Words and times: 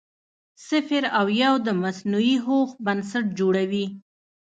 صفر 0.67 1.03
او 1.19 1.25
یو 1.43 1.53
د 1.65 1.67
مصنوعي 1.83 2.35
هوښ 2.45 2.69
بنسټ 2.85 3.25
جوړوي. 3.39 3.85